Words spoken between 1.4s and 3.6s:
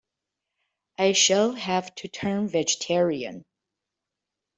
have to turn vegetarian.